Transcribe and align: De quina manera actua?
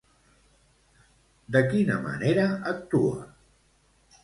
De 1.57 1.61
quina 1.73 1.99
manera 2.07 2.49
actua? 2.73 3.23